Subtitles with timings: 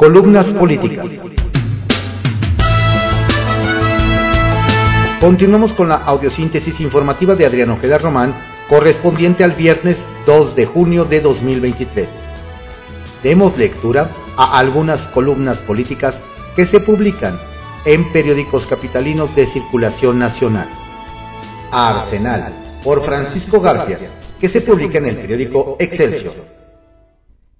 [0.00, 1.04] Columnas políticas.
[5.20, 8.34] Continuamos con la audiosíntesis informativa de Adriano Ojeda Román,
[8.66, 12.08] correspondiente al viernes 2 de junio de 2023.
[13.22, 16.22] Demos lectura a algunas columnas políticas
[16.56, 17.38] que se publican
[17.84, 20.70] en periódicos capitalinos de circulación nacional.
[21.72, 23.98] Arsenal, por Francisco García,
[24.40, 26.32] que se publica en el periódico Excelsior.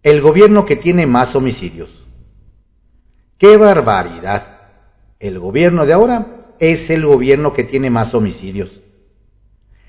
[0.03, 2.01] El gobierno que tiene más homicidios.
[3.41, 4.43] ¡Qué barbaridad!
[5.19, 6.27] El gobierno de ahora
[6.59, 8.83] es el gobierno que tiene más homicidios.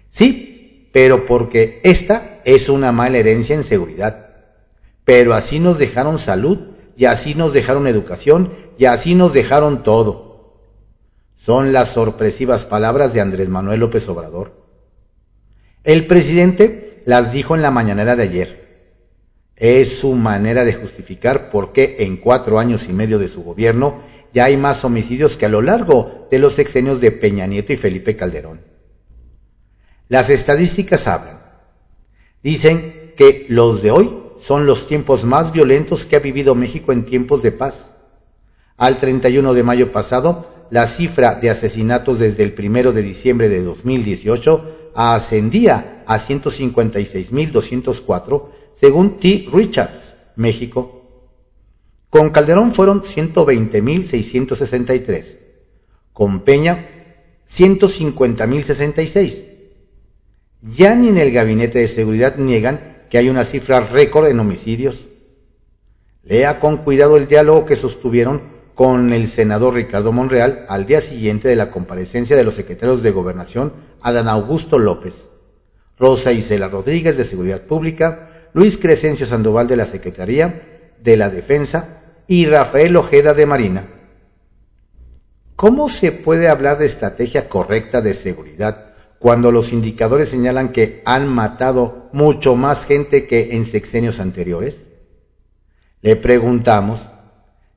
[0.10, 4.30] Sí, pero porque esta es una mala herencia en seguridad.
[5.04, 6.60] Pero así nos dejaron salud,
[6.96, 10.62] y así nos dejaron educación, y así nos dejaron todo.
[11.36, 14.66] Son las sorpresivas palabras de Andrés Manuel López Obrador.
[15.84, 18.61] El presidente las dijo en la mañanera de ayer.
[19.62, 24.00] Es su manera de justificar por qué en cuatro años y medio de su gobierno
[24.34, 27.76] ya hay más homicidios que a lo largo de los sexenios de Peña Nieto y
[27.76, 28.62] Felipe Calderón.
[30.08, 31.40] Las estadísticas hablan.
[32.42, 37.06] Dicen que los de hoy son los tiempos más violentos que ha vivido México en
[37.06, 37.92] tiempos de paz.
[38.78, 43.62] Al 31 de mayo pasado, la cifra de asesinatos desde el 1 de diciembre de
[43.62, 49.48] 2018 ascendía a 156.204 según T.
[49.52, 50.98] Richards, México.
[52.10, 55.38] Con Calderón fueron 120.663.
[56.14, 56.86] Con Peña,
[57.50, 59.46] 150.066.
[60.62, 65.06] Ya ni en el Gabinete de Seguridad niegan que hay una cifra récord en homicidios.
[66.24, 71.48] Lea con cuidado el diálogo que sostuvieron con el senador Ricardo Monreal al día siguiente
[71.48, 75.26] de la comparecencia de los secretarios de Gobernación Adán Augusto López,
[75.98, 80.62] Rosa Isela Rodríguez de Seguridad Pública, Luis Crescencio Sandoval de la Secretaría
[81.02, 83.86] de la Defensa y Rafael Ojeda de Marina.
[85.56, 91.28] ¿Cómo se puede hablar de estrategia correcta de seguridad cuando los indicadores señalan que han
[91.28, 94.78] matado mucho más gente que en sexenios anteriores?
[96.02, 97.02] Le preguntamos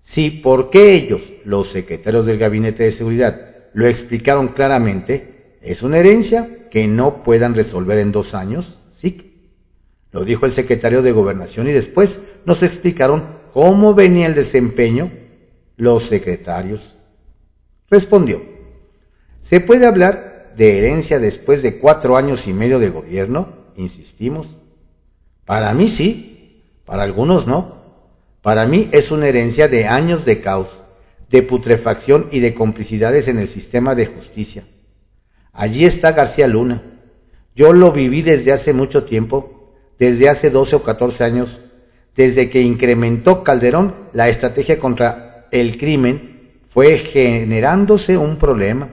[0.01, 5.99] si por qué ellos, los secretarios del Gabinete de Seguridad, lo explicaron claramente, es una
[5.99, 9.34] herencia que no puedan resolver en dos años, sí
[10.15, 15.11] lo dijo el secretario de Gobernación y después nos explicaron cómo venía el desempeño
[15.77, 16.95] los secretarios.
[17.91, 18.41] Respondió,
[19.43, 23.49] ¿se puede hablar de herencia después de cuatro años y medio de gobierno?
[23.75, 24.47] Insistimos.
[25.45, 27.83] Para mí sí, para algunos no.
[28.41, 30.69] Para mí es una herencia de años de caos,
[31.29, 34.63] de putrefacción y de complicidades en el sistema de justicia.
[35.53, 36.85] Allí está García Luna.
[37.57, 39.54] Yo lo viví desde hace mucho tiempo
[39.99, 41.61] desde hace 12 o 14 años,
[42.17, 48.91] desde que incrementó Calderón la estrategia contra el crimen, fue generándose un problema,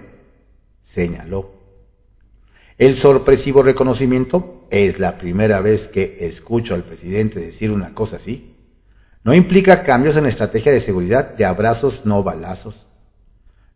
[0.84, 1.62] señaló.
[2.78, 8.56] El sorpresivo reconocimiento es la primera vez que escucho al presidente decir una cosa así.
[9.24, 12.88] No implica cambios en la estrategia de seguridad de abrazos no balazos.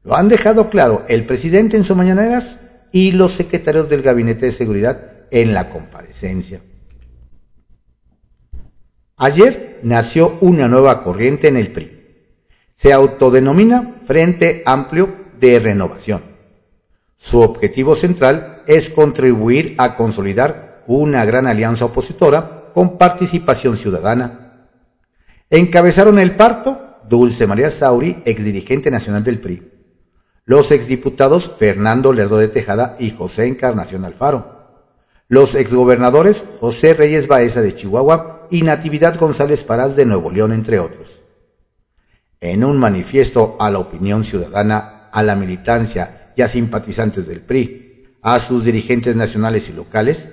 [0.04, 2.62] Lo han dejado claro el presidente en sus mañaneras
[2.92, 6.62] y los secretarios del Gabinete de Seguridad en la comparecencia.
[9.18, 12.02] Ayer nació una nueva corriente en el PRI.
[12.76, 15.10] Se autodenomina Frente Amplio
[15.40, 16.22] de Renovación.
[17.16, 24.68] Su objetivo central es contribuir a consolidar una gran alianza opositora con participación ciudadana.
[25.50, 29.72] Encabezaron el parto Dulce María Sauri, exdirigente nacional del PRI,
[30.44, 34.56] los exdiputados Fernando Lerdo de Tejada y José Encarnación Alfaro,
[35.30, 40.80] los exgobernadores José Reyes Baeza de Chihuahua y Natividad González Parás de Nuevo León, entre
[40.80, 41.10] otros.
[42.42, 48.18] En un manifiesto a la opinión ciudadana, a la militancia y a simpatizantes del PRI,
[48.22, 50.30] a sus dirigentes nacionales y locales,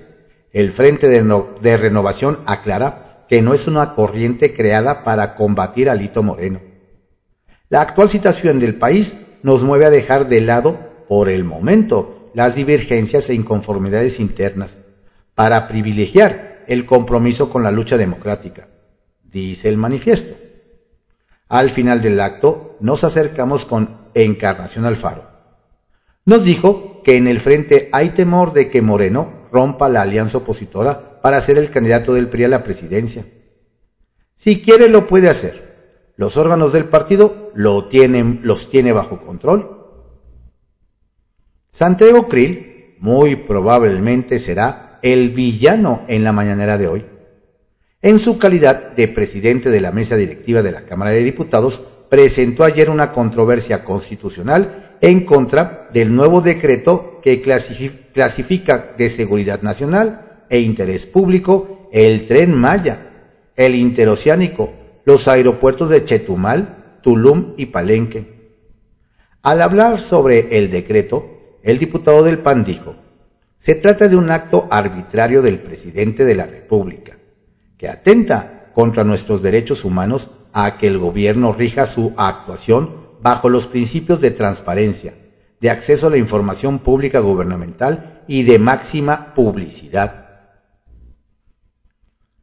[0.53, 6.23] el Frente de, Renovación aclara que no es una corriente creada para combatir a Lito
[6.23, 6.61] Moreno.
[7.71, 10.77] La actual situación del país nos mueve a dejar de lado,
[11.09, 14.77] por el momento, las divergencias e inconformidades internas
[15.35, 18.69] para privilegiar el compromiso con la lucha democrática,
[19.25, 20.35] dice el manifiesto.
[21.49, 25.25] Al final del acto nos acercamos con Encarnación Alfaro.
[26.25, 31.21] Nos dijo que en el frente hay temor de que Moreno rompa la alianza opositora
[31.21, 33.27] para ser el candidato del PRI a la presidencia.
[34.37, 35.73] Si quiere lo puede hacer.
[36.17, 39.83] Los órganos del partido lo tienen, los tiene bajo control
[41.73, 47.05] Santiago Krill muy probablemente será el villano en la mañanera de hoy.
[48.01, 52.65] En su calidad de presidente de la mesa directiva de la Cámara de Diputados, presentó
[52.65, 60.61] ayer una controversia constitucional en contra del nuevo decreto que clasifica de seguridad nacional e
[60.61, 62.99] interés público el tren Maya,
[63.57, 64.73] el interoceánico,
[65.05, 68.33] los aeropuertos de Chetumal, Tulum y Palenque.
[69.43, 72.95] Al hablar sobre el decreto, el diputado del PAN dijo,
[73.63, 77.17] se trata de un acto arbitrario del presidente de la República
[77.79, 83.69] que atenta contra nuestros derechos humanos a que el gobierno rija su actuación bajo los
[83.69, 85.15] principios de transparencia,
[85.61, 90.27] de acceso a la información pública gubernamental y de máxima publicidad.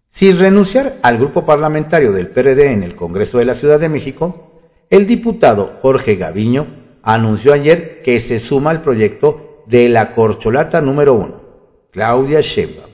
[0.07, 4.61] Sin renunciar al grupo parlamentario del PRD en el Congreso de la Ciudad de México,
[4.89, 6.67] el diputado Jorge Gaviño
[7.03, 11.43] anunció ayer que se suma al proyecto de la corcholata número uno,
[11.91, 12.89] Claudia Sheinbaum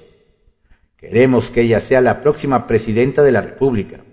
[0.98, 4.04] Queremos que ella sea la próxima presidenta de la República.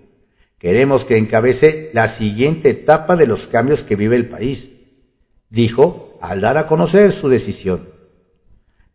[0.59, 4.69] Queremos que encabece la siguiente etapa de los cambios que vive el país,
[5.51, 7.89] dijo al dar a conocer su decisión.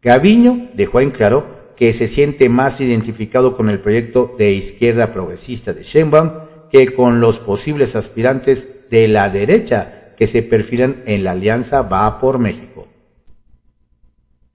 [0.02, 5.74] Gaviño dejó en claro que se siente más identificado con el proyecto de izquierda progresista
[5.74, 6.32] de Sheinbaum
[6.72, 12.22] que con los posibles aspirantes de la derecha que se perfilan en la alianza Va
[12.22, 12.87] por México.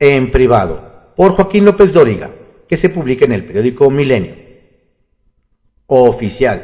[0.05, 2.29] En privado, por Joaquín López Dóriga,
[2.67, 4.35] que se publica en el periódico Milenio.
[5.87, 6.61] Oficial.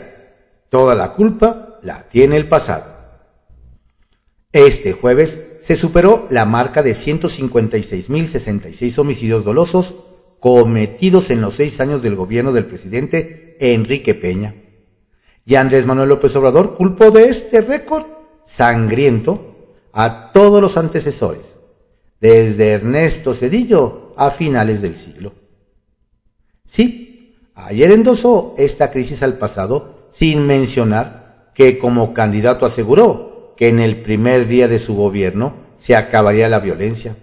[0.71, 2.87] Toda la culpa la tiene el pasado.
[4.51, 9.95] Este jueves se superó la marca de 156.066 homicidios dolosos
[10.41, 14.57] cometidos en los seis años del gobierno del presidente Enrique Peña.
[15.47, 18.05] Y Andrés Manuel López Obrador culpó de este récord
[18.47, 21.58] sangriento a todos los antecesores,
[22.21, 25.33] desde Ernesto Cedillo a finales del siglo.
[26.67, 33.81] Sí, ayer endosó esta crisis al pasado sin mencionar que como candidato aseguró que en
[33.81, 37.17] el primer día de su gobierno se acabaría la violencia,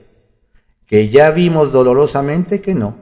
[0.85, 2.97] que ya vimos dolorosamente que no.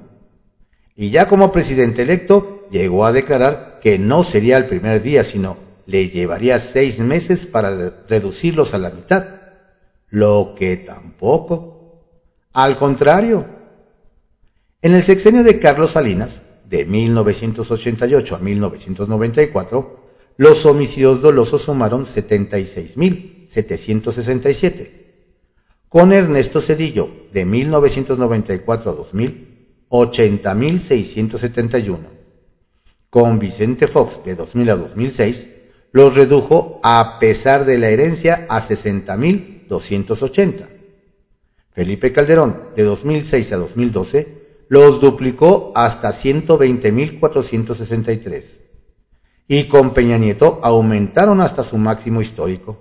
[0.95, 5.57] Y ya como presidente electo llegó a declarar que no sería el primer día, sino
[5.85, 7.71] le llevaría seis meses para
[8.07, 9.25] reducirlos a la mitad,
[10.09, 11.72] lo que tampoco.
[12.53, 13.45] Al contrario,
[14.83, 19.89] en el sexenio de Carlos Salinas, de 1988 a 1994,
[20.37, 24.91] los homicidios dolosos sumaron 76.767.
[25.89, 29.35] Con Ernesto Cedillo, de 1994 a 2000,
[29.89, 31.97] 80.671.
[33.09, 35.47] Con Vicente Fox, de 2000 a 2006,
[35.91, 40.82] los redujo a pesar de la herencia a 60.280.
[41.73, 48.43] Felipe Calderón, de 2006 a 2012, los duplicó hasta 120.463.
[49.47, 52.79] Y con Peña Nieto aumentaron hasta su máximo histórico,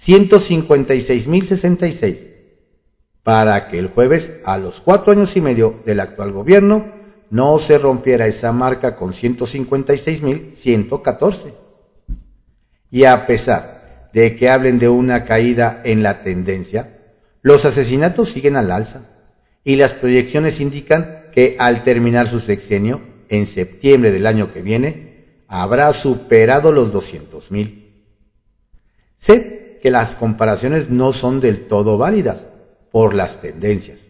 [0.00, 2.28] 156.066,
[3.22, 6.98] para que el jueves, a los cuatro años y medio del actual gobierno,
[7.30, 11.54] no se rompiera esa marca con 156.114.
[12.90, 16.97] Y a pesar de que hablen de una caída en la tendencia,
[17.42, 19.06] los asesinatos siguen al alza
[19.64, 25.44] y las proyecciones indican que al terminar su sexenio, en septiembre del año que viene,
[25.48, 27.84] habrá superado los 200.000.
[29.16, 32.46] Sé que las comparaciones no son del todo válidas
[32.90, 34.00] por las tendencias.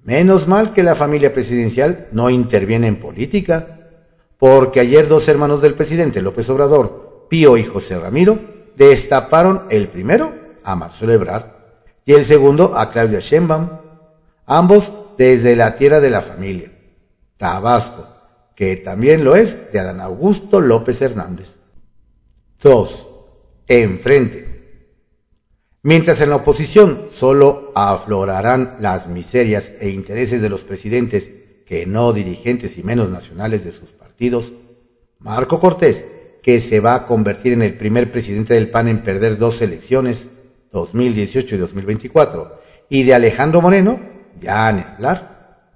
[0.03, 3.91] Menos mal que la familia presidencial no interviene en política,
[4.38, 8.38] porque ayer dos hermanos del presidente López Obrador, Pío y José Ramiro,
[8.76, 10.33] destaparon el primero
[10.65, 11.47] a Marcelo Ebrard
[12.05, 13.69] y el segundo a Claudia Sheinbaum,
[14.47, 16.71] ambos desde la tierra de la familia,
[17.37, 18.07] Tabasco,
[18.55, 21.57] que también lo es de Adán Augusto López Hernández.
[22.62, 23.07] 2.
[23.69, 24.55] Enfrente.
[25.87, 31.31] Mientras en la oposición solo aflorarán las miserias e intereses de los presidentes
[31.64, 34.52] que no dirigentes y menos nacionales de sus partidos,
[35.21, 36.05] Marco Cortés,
[36.43, 40.26] que se va a convertir en el primer presidente del PAN en perder dos elecciones,
[40.73, 44.00] 2018 y 2024, y de Alejandro Moreno,
[44.40, 45.71] ya ni hablar.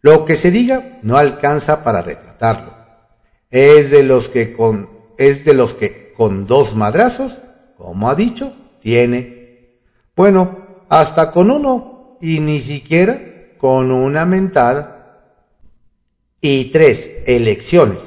[0.00, 2.72] Lo que se diga no alcanza para retratarlo.
[3.50, 4.88] Es de los que con,
[5.18, 7.36] es de los que con dos madrazos,
[7.76, 9.39] como ha dicho, tiene.
[10.20, 13.18] Bueno, hasta con uno, y ni siquiera
[13.56, 15.46] con una mentada.
[16.42, 18.00] Y tres, elecciones.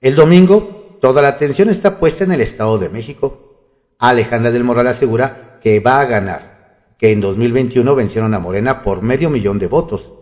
[0.00, 3.94] El domingo, toda la atención está puesta en el Estado de México.
[4.00, 9.02] Alejandra del Moral asegura que va a ganar, que en 2021 vencieron a Morena por
[9.02, 10.12] medio millón de votos.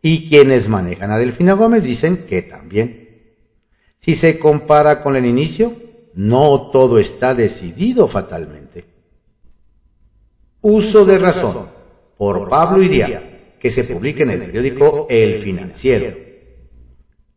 [0.00, 3.34] Y quienes manejan a Delfina Gómez dicen que también.
[3.98, 5.74] Si se compara con el inicio,
[6.14, 8.99] no todo está decidido fatalmente.
[10.62, 11.66] Uso de razón,
[12.16, 16.16] por Pablo Iría que se publique en el periódico El Financiero.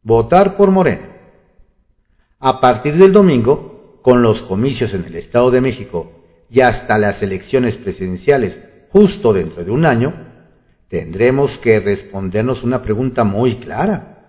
[0.01, 1.10] Votar por Morena.
[2.39, 6.12] A partir del domingo, con los comicios en el Estado de México
[6.50, 10.13] y hasta las elecciones presidenciales justo dentro de un año,
[10.88, 14.25] tendremos que respondernos una pregunta muy clara.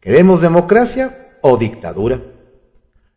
[0.00, 2.20] ¿Queremos democracia o dictadura?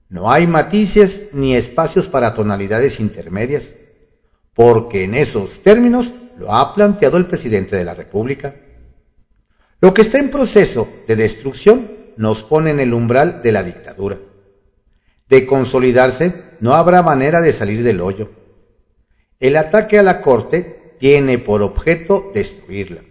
[0.09, 3.73] No hay matices ni espacios para tonalidades intermedias,
[4.53, 8.55] porque en esos términos lo ha planteado el presidente de la República.
[9.79, 14.19] Lo que está en proceso de destrucción nos pone en el umbral de la dictadura.
[15.27, 18.29] De consolidarse, no habrá manera de salir del hoyo.
[19.39, 23.01] El ataque a la Corte tiene por objeto destruirla.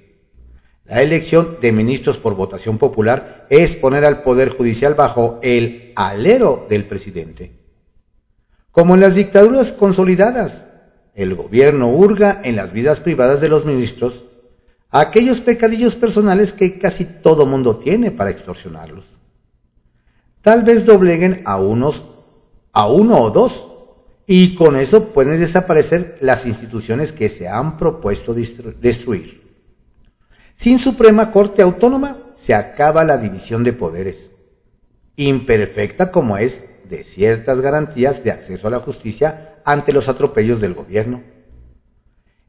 [0.85, 6.67] La elección de ministros por votación popular es poner al Poder Judicial bajo el alero
[6.69, 7.53] del presidente.
[8.71, 10.67] Como en las dictaduras consolidadas,
[11.23, 14.25] el gobierno hurga en las vidas privadas de los ministros
[14.91, 19.07] aquellos pecadillos personales que casi todo mundo tiene para extorsionarlos.
[20.41, 22.03] Tal vez dobleguen a unos,
[22.73, 23.67] a uno o dos,
[24.27, 29.41] y con eso pueden desaparecer las instituciones que se han propuesto destruir.
[30.55, 34.31] Sin Suprema Corte Autónoma se acaba la división de poderes,
[35.17, 40.75] imperfecta como es de ciertas garantías de acceso a la justicia ante los atropellos del
[40.75, 41.23] gobierno.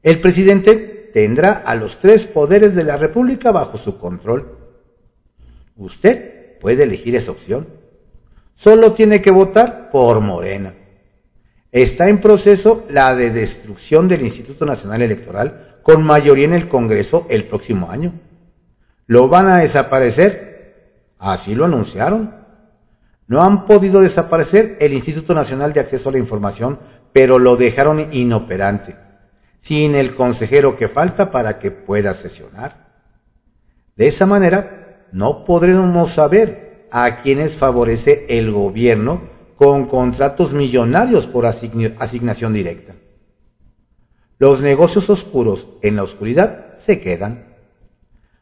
[0.03, 4.58] El presidente tendrá a los tres poderes de la República bajo su control.
[5.75, 7.68] Usted puede elegir esa opción.
[8.56, 10.74] Solo tiene que votar por Morena.
[11.72, 17.25] Está en proceso la de destrucción del Instituto Nacional Electoral con mayoría en el Congreso
[17.30, 18.13] el próximo año.
[19.08, 21.13] ¿Lo van a desaparecer?
[21.18, 22.36] Así lo anunciaron.
[23.27, 26.80] No han podido desaparecer el Instituto Nacional de Acceso a la Información
[27.13, 28.96] pero lo dejaron inoperante,
[29.60, 32.91] sin el consejero que falta para que pueda sesionar.
[33.96, 41.46] De esa manera, no podremos saber a quienes favorece el gobierno con contratos millonarios por
[41.46, 42.96] asignación directa.
[44.39, 47.46] Los negocios oscuros en la oscuridad se quedan.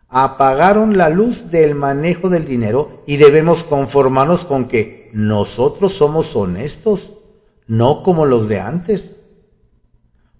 [0.07, 7.18] Apagaron la luz del manejo del dinero y debemos conformarnos con que nosotros somos honestos
[7.69, 9.11] no como los de antes.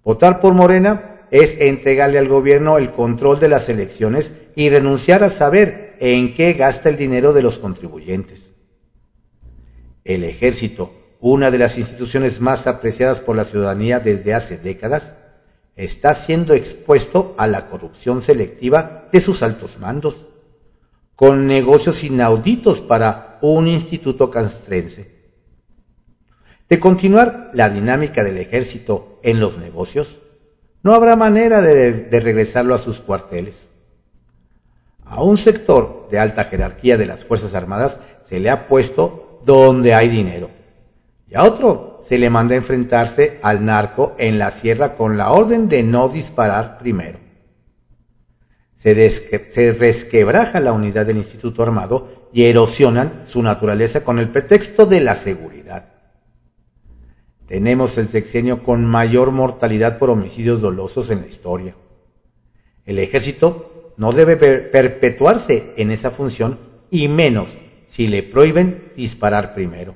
[0.03, 5.29] Votar por Morena es entregarle al gobierno el control de las elecciones y renunciar a
[5.29, 8.50] saber en qué gasta el dinero de los contribuyentes.
[10.03, 15.13] El ejército, una de las instituciones más apreciadas por la ciudadanía desde hace décadas,
[15.75, 20.25] está siendo expuesto a la corrupción selectiva de sus altos mandos,
[21.15, 25.18] con negocios inauditos para un instituto castrense.
[26.69, 30.19] De continuar la dinámica del ejército en los negocios,
[30.83, 33.69] no habrá manera de, regresarlo a sus cuarteles.
[35.03, 39.95] A un sector de alta jerarquía de las Fuerzas Armadas se le ha puesto donde
[39.95, 40.51] hay dinero
[41.27, 45.31] y a otro se le manda a enfrentarse al narco en la sierra con la
[45.31, 47.19] orden de no disparar primero.
[48.75, 54.85] Se, se, resquebraja la unidad del Instituto Armado y erosionan su naturaleza con el pretexto
[54.85, 55.99] de la seguridad.
[57.50, 61.75] Tenemos el sexenio con mayor mortalidad por homicidios dolosos en la historia.
[62.86, 66.60] El ejército no debe perpetuarse en esa función
[66.91, 67.56] y menos
[67.88, 69.96] si le prohíben disparar primero.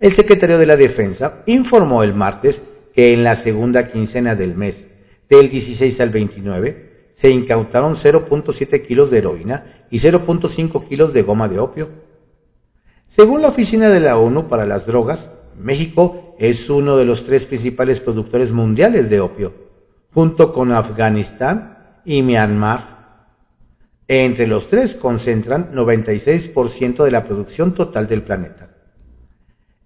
[0.00, 2.60] El secretario de la Defensa informó el martes
[2.92, 4.86] que en la segunda quincena del mes,
[5.28, 11.46] del 16 al 29, se incautaron 0.7 kilos de heroína y 0.5 kilos de goma
[11.46, 11.88] de opio.
[13.06, 15.30] Según la Oficina de la ONU para las Drogas,
[15.62, 19.54] México es uno de los tres principales productores mundiales de opio,
[20.12, 23.00] junto con Afganistán y Myanmar.
[24.08, 28.70] Entre los tres concentran 96% de la producción total del planeta.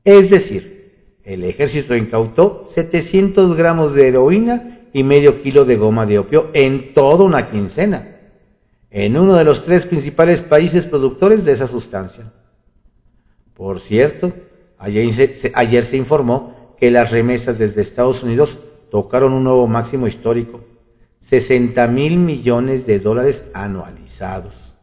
[0.05, 6.19] Es decir, el ejército incautó 700 gramos de heroína y medio kilo de goma de
[6.19, 8.07] opio en toda una quincena,
[8.91, 12.31] en uno de los tres principales países productores de esa sustancia.
[13.55, 14.33] Por cierto,
[14.85, 18.59] ayer se, informó que las remesas desde Estados Unidos
[18.91, 20.65] tocaron un nuevo máximo histórico,
[21.21, 24.75] 60 mil millones de dólares anualizados.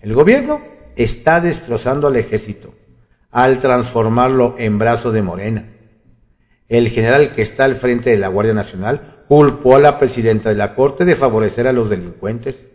[0.00, 0.60] El gobierno
[0.96, 2.72] está destrozando al ejército
[3.36, 5.68] al transformarlo en brazo de Morena.
[6.68, 10.54] El general que está al frente de la Guardia Nacional culpó a la presidenta de
[10.54, 12.68] la Corte de favorecer a los delincuentes.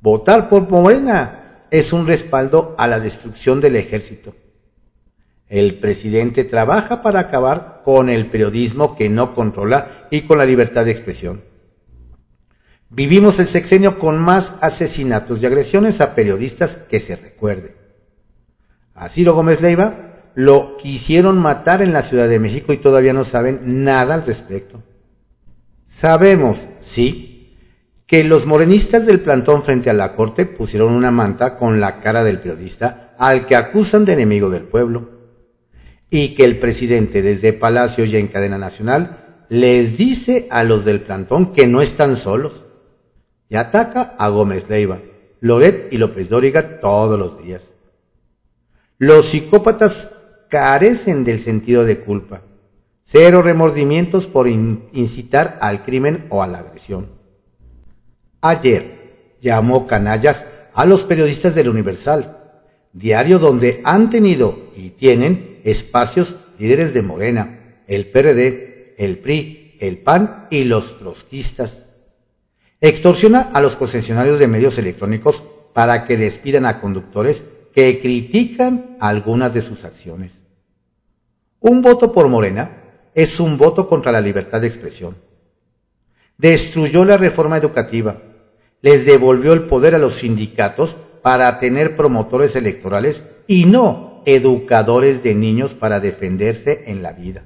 [0.00, 4.34] Votar por Morena es un respaldo a la destrucción del ejército.
[5.52, 10.86] El presidente trabaja para acabar con el periodismo que no controla y con la libertad
[10.86, 11.42] de expresión.
[12.88, 17.76] Vivimos el sexenio con más asesinatos y agresiones a periodistas que se recuerde.
[18.94, 23.22] A Ciro Gómez Leiva lo quisieron matar en la Ciudad de México y todavía no
[23.22, 24.82] saben nada al respecto.
[25.86, 27.58] Sabemos, sí,
[28.06, 32.24] que los morenistas del plantón frente a la corte pusieron una manta con la cara
[32.24, 35.20] del periodista al que acusan de enemigo del pueblo
[36.14, 41.00] y que el presidente desde Palacio y en cadena nacional les dice a los del
[41.00, 42.66] plantón que no están solos
[43.48, 44.98] y ataca a Gómez Leiva,
[45.40, 47.62] Loret y López Dóriga todos los días.
[48.98, 50.10] Los psicópatas
[50.50, 52.42] carecen del sentido de culpa,
[53.04, 57.08] cero remordimientos por incitar al crimen o a la agresión.
[58.42, 62.36] Ayer llamó canallas a los periodistas del Universal,
[62.92, 69.98] diario donde han tenido y tienen espacios líderes de Morena, el PRD, el PRI, el
[69.98, 71.86] PAN y los trotskistas.
[72.80, 75.42] Extorsiona a los concesionarios de medios electrónicos
[75.72, 80.34] para que despidan a conductores que critican algunas de sus acciones.
[81.60, 82.70] Un voto por Morena
[83.14, 85.16] es un voto contra la libertad de expresión.
[86.38, 88.20] Destruyó la reforma educativa,
[88.80, 95.34] les devolvió el poder a los sindicatos para tener promotores electorales y no educadores de
[95.34, 97.44] niños para defenderse en la vida.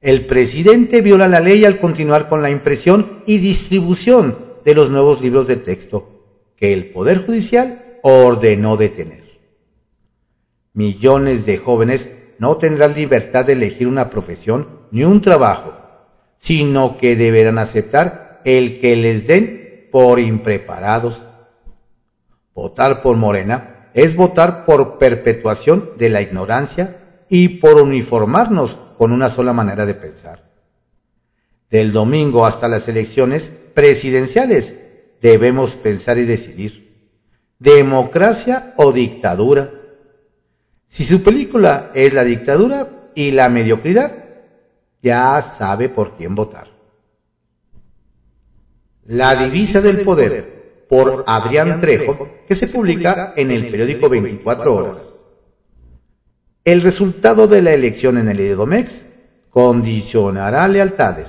[0.00, 5.20] El presidente viola la ley al continuar con la impresión y distribución de los nuevos
[5.20, 6.20] libros de texto
[6.56, 9.24] que el Poder Judicial ordenó detener.
[10.72, 15.74] Millones de jóvenes no tendrán libertad de elegir una profesión ni un trabajo,
[16.38, 21.22] sino que deberán aceptar el que les den por impreparados.
[22.54, 26.96] Votar por Morena es votar por perpetuación de la ignorancia
[27.28, 30.50] y por uniformarnos con una sola manera de pensar.
[31.70, 34.76] Del domingo hasta las elecciones presidenciales
[35.20, 36.90] debemos pensar y decidir.
[37.58, 39.70] ¿Democracia o dictadura?
[40.88, 44.12] Si su película es la dictadura y la mediocridad,
[45.02, 46.68] ya sabe por quién votar.
[49.04, 54.96] La divisa del poder por Adrián Trejo, que se publica en el periódico 24 Horas.
[56.64, 59.04] El resultado de la elección en el Edomex
[59.50, 61.28] condicionará lealtades.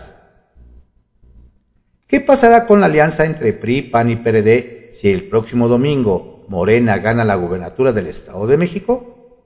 [2.08, 6.98] ¿Qué pasará con la alianza entre PRI, PAN y PRD si el próximo domingo Morena
[6.98, 9.46] gana la gubernatura del Estado de México?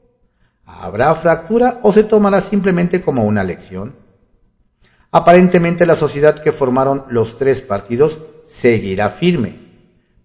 [0.63, 3.97] ¿Habrá fractura o se tomará simplemente como una elección?
[5.11, 9.64] Aparentemente la sociedad que formaron los tres partidos seguirá firme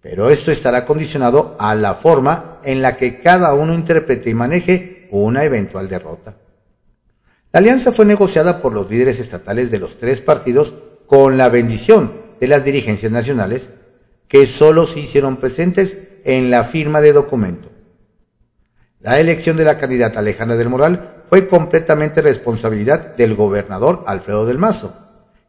[0.03, 5.09] pero esto estará condicionado a la forma en la que cada uno interprete y maneje
[5.11, 6.37] una eventual derrota.
[7.53, 10.73] La alianza fue negociada por los líderes estatales de los tres partidos
[11.07, 13.71] con la bendición de las dirigencias nacionales,
[14.29, 17.69] que solo se hicieron presentes en la firma de documento.
[19.01, 24.59] La elección de la candidata Alejandra del Moral fue completamente responsabilidad del gobernador Alfredo del
[24.59, 24.95] Mazo,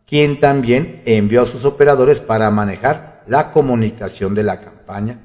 [0.07, 5.19] quien también envió a sus operadores para manejar la comunicación de la campaña.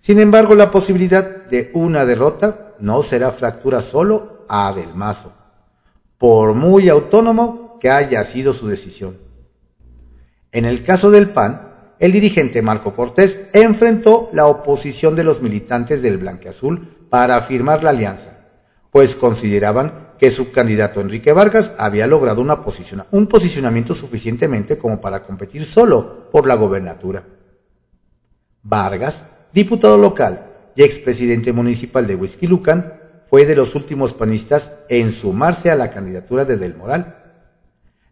[0.00, 5.32] Sin embargo, la posibilidad de una derrota no será fractura solo a Del Mazo,
[6.16, 9.18] por muy autónomo que haya sido su decisión.
[10.52, 16.00] En el caso del PAN, el dirigente Marco Cortés enfrentó la oposición de los militantes
[16.00, 18.37] del Blanqueazul para firmar la alianza,
[18.90, 25.64] pues consideraban que su candidato Enrique Vargas había logrado un posicionamiento suficientemente como para competir
[25.64, 27.24] solo por la gobernatura.
[28.62, 29.22] Vargas,
[29.52, 32.94] diputado local y expresidente municipal de Huizquilucan,
[33.28, 37.14] fue de los últimos panistas en sumarse a la candidatura de Del Moral.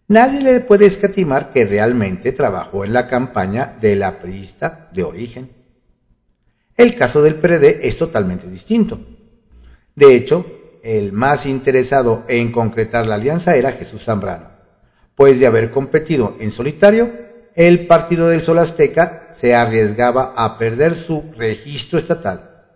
[0.08, 5.50] nadie le puede escatimar que realmente trabajó en la campaña de la priista de origen.
[6.76, 9.00] El caso del PRD es totalmente distinto.
[9.94, 10.44] De hecho,
[10.86, 14.50] el más interesado en concretar la alianza era Jesús Zambrano,
[15.16, 17.10] pues de haber competido en solitario,
[17.56, 22.66] el Partido del Sol Azteca se arriesgaba a perder su registro estatal.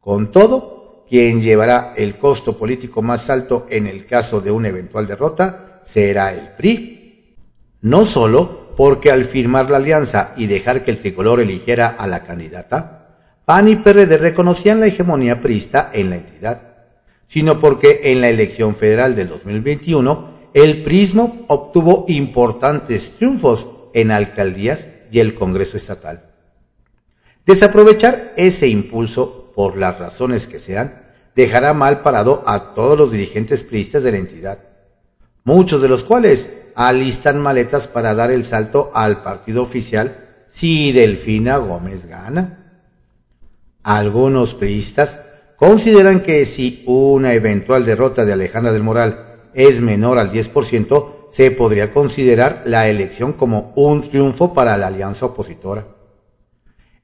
[0.00, 5.06] Con todo, quien llevará el costo político más alto en el caso de una eventual
[5.06, 7.36] derrota será el PRI.
[7.82, 12.24] No solo porque al firmar la alianza y dejar que el tricolor eligiera a la
[12.24, 16.67] candidata, PAN y PRD reconocían la hegemonía priista en la entidad,
[17.28, 24.84] sino porque en la elección federal del 2021 el prismo obtuvo importantes triunfos en alcaldías
[25.12, 26.24] y el Congreso Estatal.
[27.46, 31.02] Desaprovechar ese impulso, por las razones que sean,
[31.34, 34.58] dejará mal parado a todos los dirigentes priistas de la entidad,
[35.44, 40.16] muchos de los cuales alistan maletas para dar el salto al partido oficial
[40.48, 42.82] si Delfina Gómez gana.
[43.82, 45.20] Algunos priistas
[45.58, 51.50] consideran que si una eventual derrota de Alejandra del Moral es menor al 10%, se
[51.50, 55.86] podría considerar la elección como un triunfo para la alianza opositora.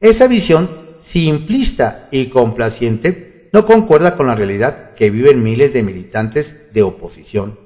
[0.00, 6.72] Esa visión simplista y complaciente no concuerda con la realidad que viven miles de militantes
[6.72, 7.64] de oposición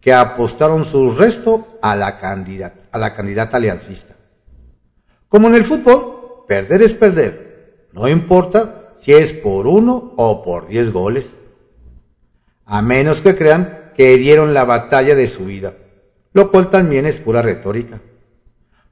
[0.00, 4.16] que apostaron su resto a la candidata, a aliancista.
[5.28, 10.68] Como en el fútbol, perder es perder, no importa si es por uno o por
[10.68, 11.30] diez goles.
[12.66, 15.74] A menos que crean que dieron la batalla de su vida
[16.32, 18.00] lo cual también es pura retórica.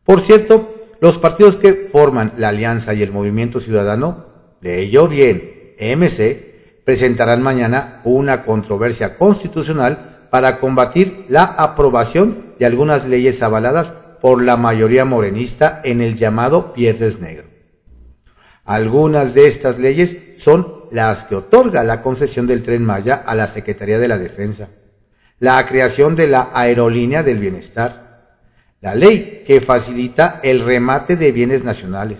[0.04, 4.26] Por cierto, los partidos que forman la Alianza y el Movimiento Ciudadano,
[4.60, 13.06] de ello bien MC, presentarán mañana una controversia constitucional para combatir la aprobación de algunas
[13.06, 17.47] leyes avaladas por la mayoría morenista en el llamado Pierdes Negro.
[18.68, 23.46] Algunas de estas leyes son las que otorga la concesión del tren Maya a la
[23.46, 24.68] Secretaría de la Defensa
[25.40, 28.36] la creación de la aerolínea del bienestar,
[28.80, 32.18] la ley que facilita el remate de bienes nacionales,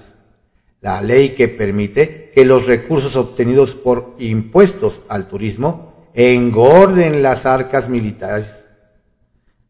[0.81, 7.89] la ley que permite que los recursos obtenidos por impuestos al turismo engorden las arcas
[7.89, 8.67] militares,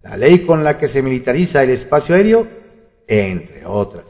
[0.03, 2.47] la ley con la que se militariza el espacio aéreo,
[3.07, 4.05] entre otras.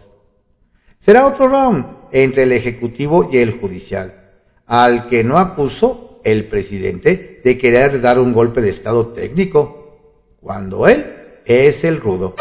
[0.99, 4.15] Será otro round entre el Ejecutivo y el Judicial,
[4.67, 10.87] al que no acusó el presidente de querer dar un golpe de Estado técnico, cuando
[10.89, 11.05] él
[11.45, 12.37] es el rudo.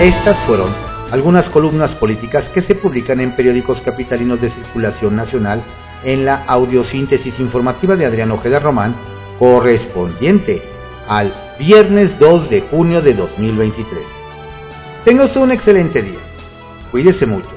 [0.00, 0.70] Estas fueron
[1.12, 5.62] algunas columnas políticas que se publican en periódicos capitalinos de circulación nacional
[6.02, 8.96] en la audiosíntesis informativa de Adrián Ojeda Román,
[9.38, 10.73] correspondiente
[11.08, 14.02] al viernes 2 de junio de 2023.
[15.04, 16.18] Tenga usted un excelente día.
[16.90, 17.50] Cuídese mucho.